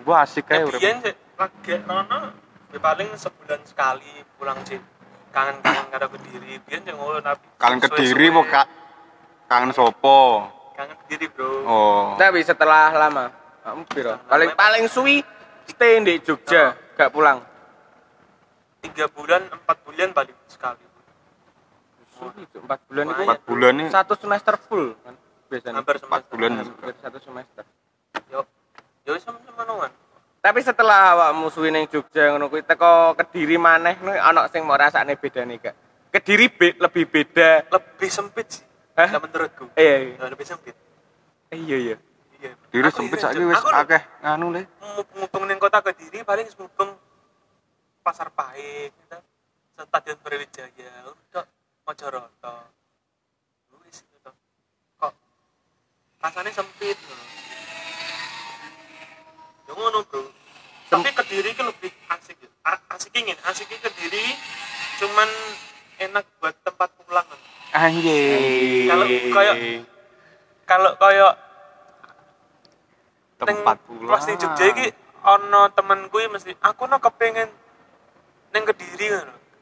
[0.00, 0.78] Gua asik urip.
[0.78, 2.30] biyen sih lagi rono
[2.70, 4.78] ya paling sebulan sekali pulang sih
[5.28, 7.96] kangen-kangen karo Kediri biyen yang ngono tapi Kalian suwe-suwe.
[7.98, 8.66] kediri mau kak
[9.44, 10.46] kangen sopo.
[10.72, 12.04] kangen Kediri bro Oh.
[12.14, 14.14] Tapi setelah lama, kamu piro?
[14.24, 15.26] Paling paling suwi
[15.66, 17.42] stay di Jogja, gak pulang.
[18.86, 20.78] Tiga bulan empat bulan balik sekali
[22.38, 23.88] itu empat bulan itu Empat bulan nih.
[23.90, 25.14] satu semester full kan
[25.46, 25.74] biasanya.
[25.76, 26.50] hampir Empat bulan.
[26.56, 27.64] Hampir satu semester.
[28.26, 28.40] yo
[29.04, 29.92] yo sama-sama nongan
[30.38, 34.74] Tapi setelah awakmu suwi ning Jogja ngono kuwi teko Kediri maneh kuwi ana sing mau
[34.74, 35.74] rasane bedane gak?
[36.08, 37.66] Kediri be- lebih beda.
[37.66, 39.10] lebih sempit sih Hah?
[39.10, 40.72] Nah, menurutku Eh, Ya, lebih sempit
[41.46, 41.96] eh, iya iya.
[42.36, 44.62] iya Diri Aku sempit iya, saiki wis akeh nganu le.
[45.12, 46.94] mubeng ning kota Kediri paling mubeng
[48.06, 49.18] pasar pahit gitu.
[49.76, 51.44] stadion Brawijaya udah
[51.82, 52.54] Mojoroto
[53.82, 54.30] wis gitu
[54.96, 55.12] kok
[56.22, 57.22] rasanya sempit loh
[59.66, 60.22] ya ngono bro
[60.86, 64.38] tapi Kediri itu lebih asik A- asik ingin asik Kediri
[65.02, 65.26] cuman
[65.98, 67.26] enak buat tempat pulang
[67.76, 68.88] Anjing.
[68.88, 69.04] Kalau
[69.36, 69.84] kayak-
[70.64, 71.34] kalau kayak
[73.36, 74.08] tempat pulang.
[74.08, 74.86] Pas ning Jogja iki
[75.20, 77.50] ana temenku mesti aku no kepengen
[78.56, 79.08] ning Kediri.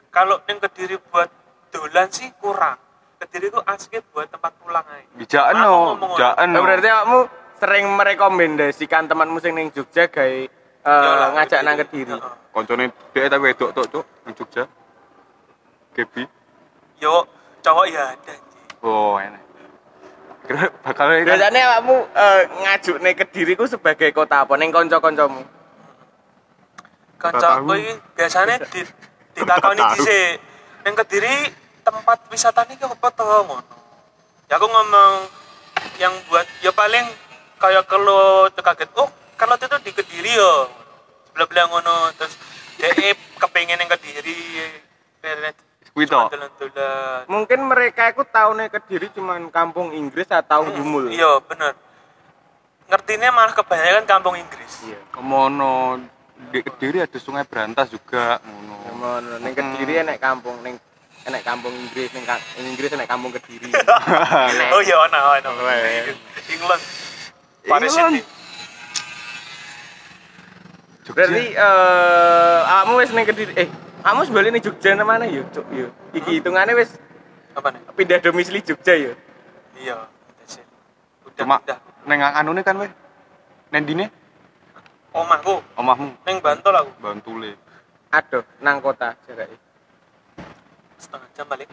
[0.07, 1.27] Kalau ning Kediri buat
[1.67, 2.79] dolan sih kurang.
[3.19, 5.03] Kediri ku asiknya buat tempat pulang ae.
[5.19, 6.63] Bijaan Aku no, bijaan no.
[6.63, 7.19] berarti awakmu
[7.59, 10.47] sering merekomendasikan temanmu sing ning Jogja gawe eh,
[10.87, 12.15] Yolah, ngajak nang Kediri.
[12.55, 14.63] Koncone dhek tapi wedok tok cuk ning Jogja.
[15.91, 16.23] Gebi.
[17.03, 17.27] Yo
[17.59, 18.33] cowok ya ada.
[18.83, 19.43] Oh, enak.
[20.45, 25.54] Kira bakal Biasanya awakmu eh, ngajuk ning Kediri ku sebagai kota apa ning kanca-kancamu?
[27.25, 28.81] Kancaku iki biasanya di
[29.35, 30.31] ditakoni dhisik.
[30.85, 31.35] Ning Kediri
[31.81, 33.57] tempat wisata ini apa to ngono.
[34.45, 35.13] Ya aku ngomong
[35.97, 37.05] yang buat ya paling
[37.57, 40.69] kayak kalau kaget oh kalau itu di Kediri yo
[41.29, 42.37] sebelah belah ngono terus
[42.77, 44.37] dia kepengen yang Kediri
[45.95, 46.21] kuwi to.
[46.27, 47.23] Dolan-dolan.
[47.31, 51.07] Mungkin mereka itu tahunya Kediri cuman kampung Inggris atau Gumul.
[51.09, 51.73] Iya bener.
[52.91, 54.85] Ngertinya malah kebanyakan kampung Inggris.
[54.85, 54.99] Iya.
[55.09, 56.03] Kemono
[56.51, 58.75] di Kediri ada Sungai Berantas juga ngono.
[58.95, 60.75] Ngono, ning Kediri enek kampung ning
[61.25, 63.71] enek kampung Inggris ning ning Inggris enek kampung Kediri.
[64.75, 65.49] Oh iya ana ana.
[65.51, 66.11] Weh.
[66.51, 66.83] England.
[67.65, 67.91] Paris.
[67.91, 68.21] City.
[71.05, 71.21] Jogja.
[71.21, 73.67] Berarti eh awakmu wis ning Kediri eh
[74.01, 75.65] kamu sebalik ning Jogja nang mana ya, Cuk?
[75.73, 75.87] Ya.
[76.13, 76.93] Iki hitungannya wis
[77.55, 77.81] Apa nih?
[77.95, 79.13] pindah domisili Jogja ya.
[79.75, 79.95] Iya,
[81.23, 81.77] udah Cuma udah.
[82.05, 82.87] neng anune kan we.
[83.73, 84.07] Nendine
[85.15, 86.91] Omahku, omahmu neng Bantul aku.
[86.99, 87.55] Bantule.
[88.11, 89.55] Aduh, nang kota jaraknya.
[90.99, 91.71] Setengah jam balik.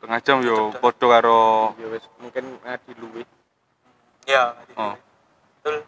[0.00, 3.22] Tengah jam yo padha karo Ya wis mungkin ngadi luwe.
[4.24, 4.96] Ya, Oh.
[5.60, 5.84] betul.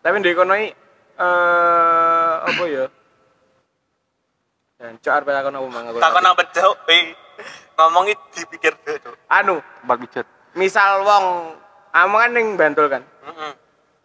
[0.00, 0.72] Tapi ndek kono iki
[1.20, 2.84] eh apa ya?
[4.80, 5.98] Dan cok arep takon apa mang aku.
[6.00, 6.42] Takon apa
[6.96, 7.12] eh.
[7.76, 9.12] Ngomongi dipikir dulu.
[9.30, 10.26] Anu, tempat pijat.
[10.58, 11.54] misal wong
[11.94, 13.02] kamu kan ning Bantul kan.
[13.04, 13.52] Heeh.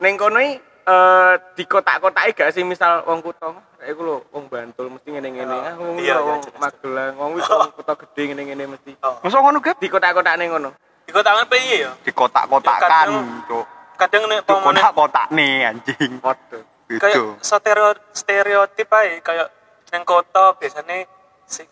[0.03, 4.91] Ning kono iki eh di kotak-kotake gak sih misal wong kutha iku lho wong Bantul
[4.91, 6.59] mesti ngene-ngene ah wong Iya, iya, wong jelas.
[6.59, 9.15] Magelang wong wis wong kutha gede ngene-ngene mesti Oh.
[9.19, 9.75] Masa ngono gap?
[9.77, 10.69] di kotak-kotakne ngono
[11.03, 11.91] Di kotakan piye ya?
[11.99, 13.07] Di kotak-kotakan,
[13.45, 13.65] cuk.
[13.93, 16.11] Kadang nek Di pemene kotak-kotak nih anjing.
[16.19, 17.25] waduh kayak Itu.
[17.39, 19.47] stereo stereotip ae kayak
[19.89, 21.07] neng kota biasanya
[21.45, 21.65] sing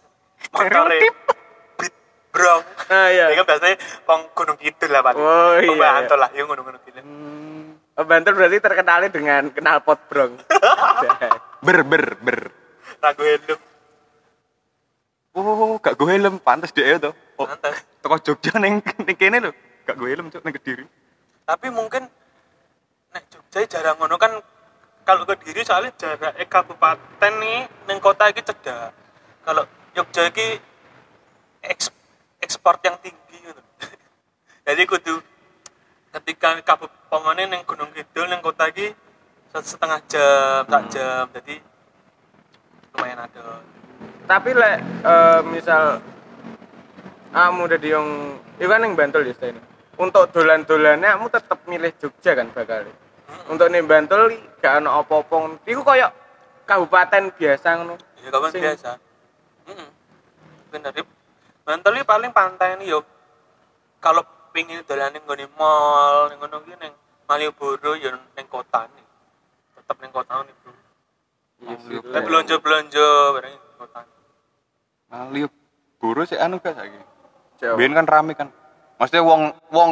[0.49, 1.13] motore Stereotip.
[1.77, 1.93] beat
[2.29, 2.63] brong.
[2.89, 5.19] ah iya Ya kan biasanya wong gunung kidul lah paling.
[5.19, 5.91] Oh, iya, Wong iya.
[5.93, 7.01] Bantul lah, ya gunung-gunung kidul.
[7.01, 7.30] Hmm,
[8.01, 10.33] oh, Bantul berarti terkenalnya dengan knalpot brong
[11.65, 12.39] Ber ber ber.
[12.97, 13.59] Ragu helm.
[15.37, 17.13] Oh, gak gue helm, pantes dia tuh.
[17.37, 17.77] Oh, Santai.
[18.01, 19.53] toko Jogja neng neng kene lho.
[19.85, 20.85] Gak gue helm cuk neng Kediri.
[21.45, 22.09] Tapi mungkin
[23.13, 24.41] nek Jogja jarang ngono kan
[25.05, 28.89] kalau ke diri soalnya jarak kabupaten nih neng kota iki cedak.
[29.45, 30.57] Kalau Jogja iki
[31.61, 31.93] eks-
[32.41, 33.61] ekspor yang tinggi gitu.
[34.65, 35.21] Jadi kudu
[36.11, 38.91] ketika kabupaten neng Gunung Kidul neng kota iki
[39.51, 41.25] setengah jam, sak jam.
[41.35, 41.55] Jadi
[42.91, 43.63] lumayan ada.
[44.27, 45.99] tapi lek eh, misal
[47.31, 48.09] kamu udah diong
[48.59, 49.59] itu kan yang Bantul ya ini
[49.95, 52.83] untuk dolan-dolannya kamu tetap milih Jogja kan bakal
[53.47, 56.11] untuk nih Bantul gak ada apa-apa itu kayak
[56.67, 58.91] kabupaten biasa ngono Ya kawan Sing- biasa.
[59.65, 59.89] Heeh.
[60.69, 60.91] Bener.
[60.93, 61.07] Rip.
[61.65, 63.01] Bantul paling pantai nih yo.
[63.97, 66.93] Kalau pingin dolan ning nggone mall, ning ngono ki ning
[67.27, 69.05] Malioboro ya ning kota nih.
[69.79, 70.71] Tetep ning kota nih, Bro.
[71.63, 72.11] Iya Malioboro.
[72.11, 72.23] Lek.
[72.27, 73.99] belanja-belanja bareng ning kota.
[75.11, 75.47] Malio
[75.99, 76.99] guru sih anu gak saiki.
[77.79, 78.51] Biyen kan rame kan.
[78.99, 79.91] Maksudnya wong wong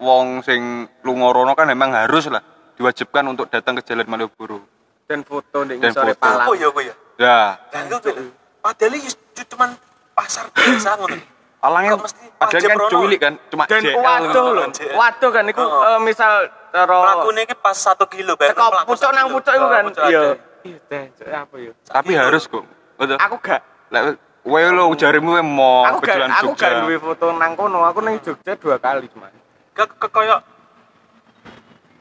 [0.00, 2.42] wong sing lungorono kan memang harus lah
[2.74, 4.74] diwajibkan untuk datang ke Jalan Malioboro.
[5.04, 6.24] dan foto Dan sore foto.
[6.24, 6.94] Palang Oh ya, oh ya.
[7.20, 8.10] Ya, Dan itu
[8.58, 9.12] padahal iki
[9.52, 9.76] cuman
[10.16, 11.33] pasar biasa ngono.
[11.64, 13.96] Mesti padahal kan cuwilik kan, cuma dan JL.
[13.96, 14.94] waduh loh JL.
[14.94, 15.80] waduh kan itu Oh.
[15.86, 16.32] eh, misal
[16.68, 20.04] cara Mlakune iki pas 1 kilo bareng mlaku pucuk nang pucuk itu Oh, kan pucuk
[20.04, 20.30] iya ada.
[20.62, 22.64] iya teh cuk, apa ya Tapi harus kok.
[22.94, 23.16] Betul.
[23.16, 24.02] aku gak Lek
[24.44, 26.62] wae lo jarimu wae mau aku ke gak Jalan aku Jogja.
[26.62, 29.32] gak duwe foto nang kono aku nang Jogja dua kali cuma
[29.72, 30.36] ke, ke koyo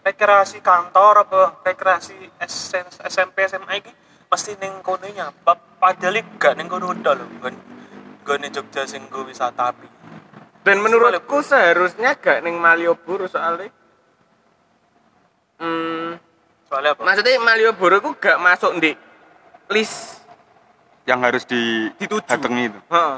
[0.04, 3.92] rekreasi kantor apa rekreasi SM, SMP SMA iki
[4.28, 5.08] mesti ning kono
[5.80, 7.26] padahal gak ning kono udah lho
[8.24, 9.88] nggone Jogja sing nggo wisata api
[10.64, 13.68] dan menurutku seharusnya gak neng Malioboro soalnya
[15.60, 16.18] hmm,
[16.72, 18.96] soalnya apa maksudnya Malioboro ku gak masuk di
[19.68, 20.24] list
[21.04, 21.62] Yang harus di
[22.00, 22.80] dituju itu.
[22.88, 23.16] Heeh.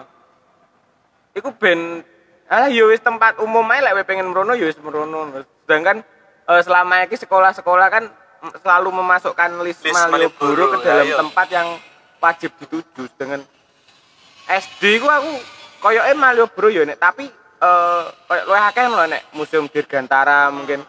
[1.38, 2.02] Iku ben
[2.50, 5.30] ah yo wis tempat umum ae lek kowe pengen merono yo wis merono.
[5.66, 6.02] Sedangkan
[6.50, 8.04] eh, selama ini sekolah-sekolah kan
[8.62, 11.18] selalu memasukkan list, List Malioboro Malioboro, ke dalam ya, iya.
[11.22, 11.68] tempat yang
[12.22, 13.42] wajib dituju dengan
[14.46, 15.34] SD ku aku
[15.82, 17.26] koyoke Malioboro yo nek tapi
[17.62, 20.86] eh koyo luwih akeh lho nek Museum Dirgantara mungkin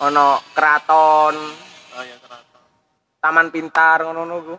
[0.00, 1.36] ono keraton,
[1.92, 2.58] oh ya ternyata
[3.20, 4.56] Taman Pintar ngono-ngono ku.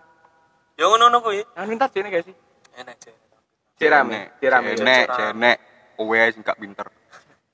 [0.78, 2.36] ya ngono kuwi Taman Pintar jene gak sih?
[2.78, 3.12] enak aja
[3.82, 4.78] Cirame, Cirame.
[4.78, 5.18] Cirame.
[5.18, 5.58] cenek.
[5.98, 6.86] Kowe ae sing gak pinter.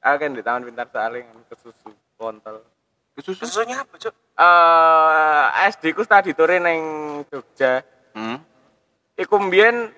[0.03, 2.63] Aku kan di Taman Pintar soalnya kan kesusu kontol.
[3.15, 3.47] Kesusu.
[3.47, 6.81] susunya apa cuk eh SD ku tadi tore neng
[7.31, 7.79] Jogja.
[8.11, 8.43] Hmm.
[9.15, 9.89] Iku mbiyen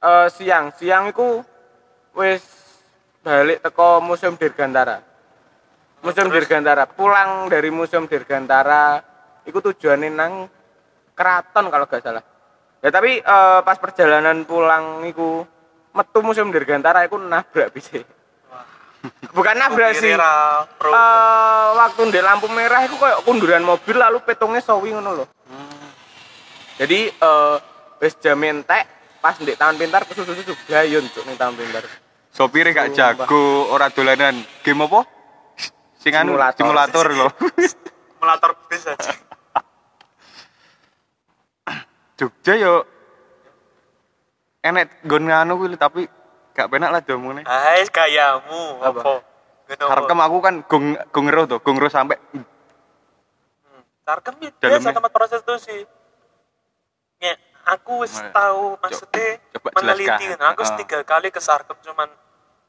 [0.00, 1.44] eh siang, siang iku
[2.16, 2.40] wis
[3.20, 5.04] balik teko Museum Dirgantara.
[6.00, 6.48] Museum Terus?
[6.48, 9.04] Dirgantara, pulang dari Museum Dirgantara
[9.44, 10.48] iku tujuannya nang
[11.12, 12.24] keraton kalau gak salah.
[12.80, 15.44] Ya tapi eh, pas perjalanan pulang iku
[15.92, 18.00] metu Museum Dirgantara iku nabrak bisa.
[19.36, 20.16] Bukan nabrak sih.
[20.16, 25.28] Eh, waktu di lampu merah itu kayak kunduran mobil lalu petungnya sawi ngono loh.
[26.80, 27.56] Jadi eh
[28.00, 31.84] wis jam entek pas ndek taman pintar kesusu-susu gayun cuk ning taman pintar.
[32.30, 34.34] Sopire gak jago ora dolanan.
[34.60, 35.04] Game apa?
[35.96, 36.56] Sing anu Simulator.
[36.56, 37.28] simulator lho.
[38.20, 39.12] melator bis aja
[42.16, 42.84] Jogja yo
[44.60, 46.04] enek nggon nganu kuwi tapi
[46.52, 47.44] gak penak lah diomongnya.
[47.44, 49.00] hai gayamu Apa?
[49.00, 49.12] apa?
[49.80, 52.44] Harkem aku kan gong gong ngero to, gong ngero sampai Hmm.
[54.02, 54.68] Sarkem ya Dalamnya.
[54.82, 55.76] biasa tempat prostitusi.
[57.16, 57.36] Ya,
[57.70, 60.24] aku wis tahu maksudnya coba meneliti.
[60.34, 60.78] Nah, aku wis Ah.
[60.82, 62.08] tiga kali ke Sarkem cuman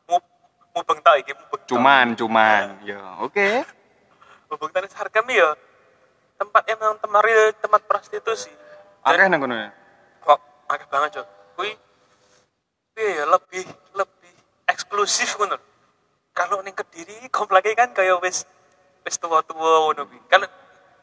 [0.06, 0.18] mu
[0.78, 1.62] mubeng tak iki mubeng.
[1.66, 3.66] cuman cuman ya oke.
[4.50, 5.58] mubeng tak Sarkem ya
[6.38, 8.52] tempat yang memang tempat real tempat prostitusi.
[9.02, 9.70] Akeh nang kono ya.
[10.22, 11.28] kok akeh banget cok.
[12.92, 13.64] Piye ya lebih
[13.96, 14.34] lebih
[14.68, 15.56] eksklusif ngono.
[16.36, 18.44] Kalau ning Kediri kompleknya kan kayak wis
[19.08, 20.20] wis tua-tua ngono kuwi.
[20.28, 20.48] Kalau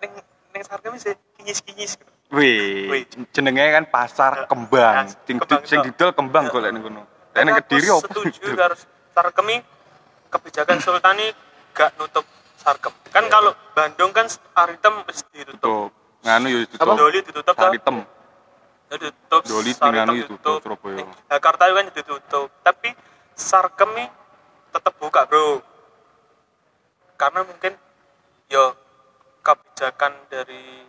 [0.04, 0.12] ning
[0.52, 1.96] ning Sarkem sih kinyis-kinyis.
[1.96, 2.12] gitu.
[2.28, 5.08] Wih, jenenge kan pasar kembang.
[5.08, 7.02] Nah, Sing kembang sing didol kembang golek ning kono.
[7.32, 8.04] Lek ning Kediri opo?
[8.04, 8.84] setuju harus
[9.16, 9.64] Sarkemi
[10.28, 11.32] kebijakan sultani
[11.72, 12.28] gak nutup
[12.60, 12.92] Sarkem.
[13.08, 15.56] Kan kalau Bandung kan Aritem wis ditutup.
[15.56, 15.90] tutup
[16.26, 16.68] nganu yo Apa?
[16.68, 17.56] ditutup Doli ditutup
[18.88, 19.40] Ya ditutup.
[19.44, 19.72] Doli
[20.16, 20.96] itu tuh, Surabaya.
[21.00, 22.48] Ning Jakarta kan ditutup.
[22.64, 22.88] Tapi
[23.36, 24.04] Sarkem ini
[24.72, 25.60] tetap buka, Bro.
[27.20, 27.72] Karena mungkin
[28.48, 28.72] yo
[29.44, 30.87] kebijakan dari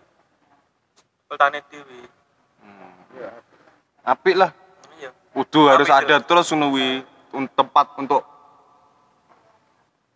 [1.29, 2.01] Sultanet Dewi.
[4.01, 4.49] apik lah
[4.97, 5.13] Iya.
[5.31, 7.05] kudu harus Apik, ada terus nuwi
[7.53, 8.25] tempat untuk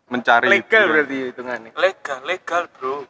[0.08, 0.94] mencari legal hiburan.
[0.96, 3.06] berarti hitungannya Legal, legal, Bro.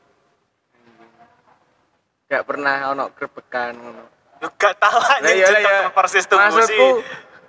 [2.25, 4.03] gak pernah ono grebekan ngono
[4.37, 5.89] Yo gak tahu Lah anjing iya lah cetak ya.
[5.93, 6.87] persis tuh Maksudku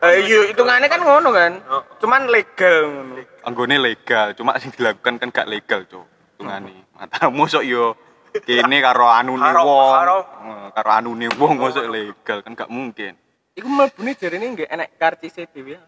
[0.01, 1.53] eh, iya hitungannya kan ngono kan.
[1.67, 1.83] Oh.
[1.99, 3.13] Cuman legal ngono.
[3.43, 7.99] anggone legal cuma sing dilakukan kan gak legal cuk tungani matamu sok yo
[8.43, 10.27] kene karo anune Karo- wong karo-
[10.75, 13.15] karo anune wong mosok legal kan gak mungkin
[13.55, 15.79] Iku mlebune jarene nggih enek karcise dhewe.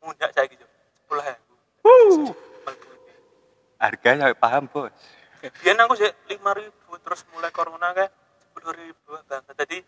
[0.00, 0.64] Mudah saya gitu.
[0.96, 1.52] Sepuluh ribu.
[1.84, 2.32] Wuh,
[3.76, 4.88] harganya paham bos
[5.44, 8.08] aku sih lima ribu terus mulai corona kayak
[8.40, 9.52] sepuluh ribu banget.
[9.52, 9.78] Jadi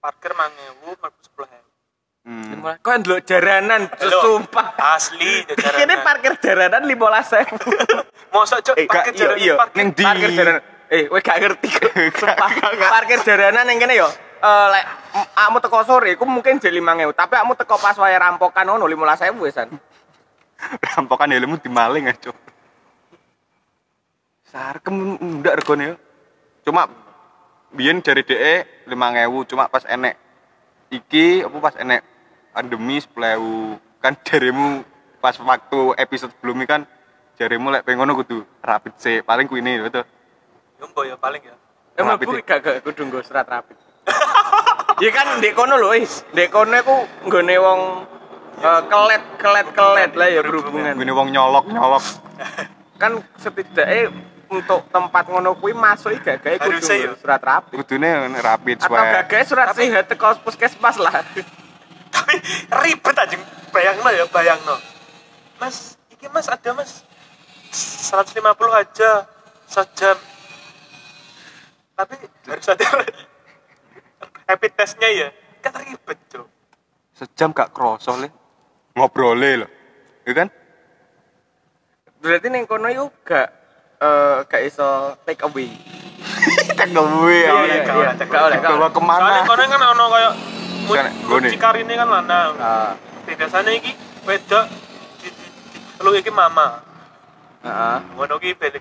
[0.00, 1.70] parkir mangewu mereka sepuluh ribu.
[2.24, 2.64] hmm.
[2.80, 4.72] Kok ndelok jaranan Lho, sumpah.
[4.96, 5.44] Asli
[5.76, 8.32] Kene parkir jaranan 15.000.
[8.32, 9.54] Mosok cok Eh, parkir iya, iya.
[9.54, 9.76] parkir.
[9.78, 10.62] Ning di Parkir jaranan.
[10.86, 11.68] Eh, kowe gak ngerti.
[12.20, 12.50] Sumpah.
[12.92, 14.08] Parkir jaranan yang kene yo.
[14.42, 14.84] Eh lek
[15.34, 19.40] akmu teko sore iku mungkin jadi 5000, tapi akmu teko pas wae rampokan ngono 15000
[19.40, 19.68] wesan.
[20.96, 22.32] rampokan helmmu dimaling aja
[24.46, 25.96] sarkem ndak regone yo
[26.64, 26.88] cuma
[27.74, 30.14] biyen dari DE 5000 cuma pas enek
[30.88, 32.00] iki apa pas enek
[32.54, 34.80] pandemi 10.000 kan jarimu
[35.20, 36.82] pas waktu episode sebelumnya kan
[37.36, 40.06] jarimu lek pengen ngono kudu rapid sih paling kuwi ini betul
[40.76, 41.56] Jumbo ya paling ya.
[41.96, 42.44] Emang sih.
[42.44, 43.76] gak gak kudu nggo serat rapid.
[44.96, 46.08] Iya kan ndek kono lho, eh.
[46.32, 47.80] Ndek kono iku nggone wong
[48.64, 50.96] eh, kelet kelet kelet lah ya berhubungan.
[50.96, 52.00] gini wong nyolok nyolok
[53.00, 54.08] Kan setidaknya
[54.48, 57.12] untuk tempat ngono kuwi masuk iki gak kudu Harusnya ya.
[57.12, 57.76] surat rapid.
[57.76, 58.08] kudune
[58.40, 58.96] rapid Atau
[59.28, 61.12] gak surat Tapi- sehat teko puskesmas lah.
[62.16, 62.34] Tapi
[62.80, 63.36] ribet aja
[63.76, 64.60] bayang ya bayang
[65.60, 67.04] Mas, iki mas ada mas
[67.72, 68.40] 150
[68.72, 69.10] aja
[69.68, 70.16] sejam.
[71.96, 72.14] Tapi
[72.46, 72.84] harus ada
[74.46, 75.28] rapid testnya ya.
[75.58, 76.46] Kan ribet cok.
[77.16, 78.28] sejam gak kroso le
[78.92, 79.68] ngobrole lho
[80.22, 80.48] iya kan
[82.20, 83.48] Berarti ning kono yo gak
[83.96, 85.72] eh gak iso take away.
[86.76, 88.10] gue Iya, ya iya, iya.
[88.20, 88.90] Gak oleh, gak Bawa oleh.
[88.92, 90.32] ke mana Soalnya kono kan ono kayak
[90.86, 91.48] Sana, gone.
[91.48, 92.50] mucikar ini kan lanang.
[92.60, 92.92] Ah,
[93.26, 93.90] Biasanya iki
[94.22, 94.64] wedok
[95.18, 96.78] di, di, di, lu iki mama.
[97.64, 97.96] heeh.
[98.14, 98.34] Ngono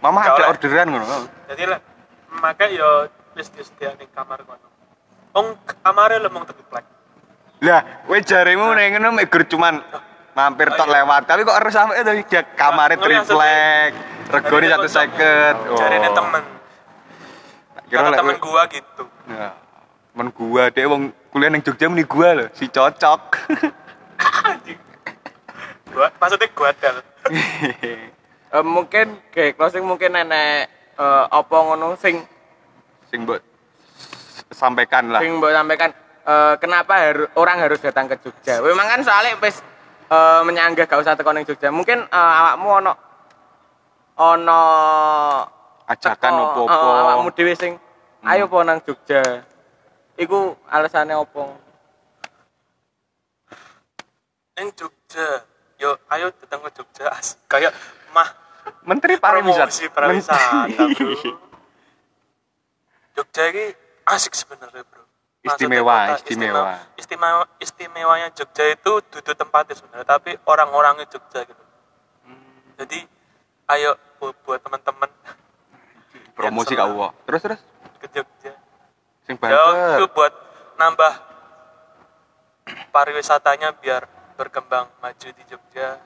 [0.04, 1.06] mama ada orderan ngono
[1.50, 1.64] Jadi
[2.46, 4.68] maka yo wis disediakan ning kamar kono.
[5.34, 6.86] Wong kamare lemong tegeplek.
[7.64, 9.80] lah kowe jarimu ning ngono mek gur cuman
[10.36, 11.02] mampir tok iya.
[11.02, 13.92] lewat tapi kok harus sampai itu dia kamare Ngono triplek
[14.30, 16.44] regone satu seket oh Jarine temen.
[17.88, 19.04] kira temen gua gitu.
[19.32, 19.56] Ya,
[20.12, 23.22] temen gua dia wong kuliah ning Jogja meni gua lho si cocok
[25.96, 26.98] Gua maksudnya gua dal.
[28.56, 32.24] Eh, mungkin kayak closing mungkin nenek eh, apa ngono sing
[33.08, 33.40] sing mbok
[34.50, 35.90] sampaikan lah sing mbok sampaikan
[36.26, 38.60] eh, kenapa haru- orang harus datang ke Jogja.
[38.60, 39.62] Memang kan soalnya wis
[40.08, 41.70] eh, menyanggah gak usah teko ning Jogja.
[41.70, 42.94] Mungkin eh, awakmu ono
[44.16, 44.62] ono
[45.86, 47.74] ajakan opo-opo eh, awakmu dhewe sing
[48.24, 49.22] ayo po nang Jogja.
[50.16, 51.52] Iku alasannya opo?
[54.56, 55.44] Ning Jogja.
[55.76, 57.12] Yo ayo datang ke Jogja.
[57.46, 57.76] Kayak
[58.10, 58.32] mah
[58.82, 61.45] menteri pariwisata pariwisata, Menteri- Bro.
[63.16, 63.66] Jogja ini
[64.06, 65.02] asik sebenarnya, Bro.
[65.46, 66.74] Maksudnya Istimewa, kota istimewa.
[66.98, 71.64] istimewa istimewanya Jogja itu duduk tempatnya sebenarnya tapi orang-orangnya Jogja gitu.
[72.76, 73.00] Jadi
[73.72, 75.10] ayo bu- buat teman-teman.
[76.36, 77.14] Promosi kak Uwo?
[77.24, 77.62] Terus terus?
[78.02, 78.54] Ke Jogja.
[79.24, 80.34] Sing ya itu buat
[80.76, 81.14] nambah
[82.92, 86.02] pariwisatanya biar berkembang maju di Jogja.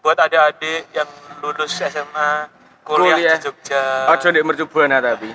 [0.00, 1.08] Buat adik-adik yang
[1.44, 2.48] lulus SMA
[2.82, 3.36] kuliah, Kuliah.
[3.36, 3.82] di Jogja.
[4.08, 5.30] Ojo ndek mercubuana tapi.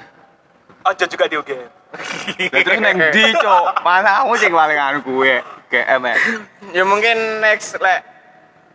[0.84, 1.71] Aja juga di UGM
[2.49, 5.36] Lah terus neng di cok mana kamu sing paling anu gue
[5.67, 6.15] GM ya
[6.71, 8.01] Ya mungkin next lek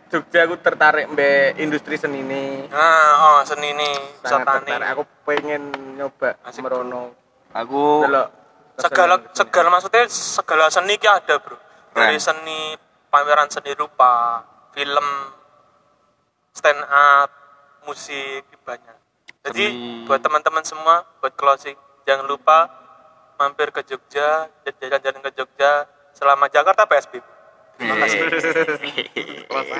[0.09, 2.65] Jogja aku tertarik mbek industri seni ini.
[2.65, 3.89] nah oh seni ini
[4.25, 4.87] Sangat tertarik.
[4.89, 6.65] Aku pengen nyoba Asik.
[6.65, 7.13] merono.
[7.49, 8.27] aku Delok
[8.75, 11.59] segala segala maksudnya segala seni ki ada bro
[11.91, 12.73] dari seni
[13.09, 14.39] pameran seni rupa
[14.71, 15.07] film
[16.49, 17.29] stand up
[17.83, 18.95] musik banyak
[19.43, 20.05] jadi Seni.
[20.05, 21.75] buat teman-teman semua buat closing
[22.09, 22.65] jangan lupa
[23.37, 25.85] mampir ke Jogja jalan-jalan ke Jogja
[26.17, 27.21] selama Jakarta PSBB
[27.77, 28.19] terima kasih
[28.81, 29.45] Iya.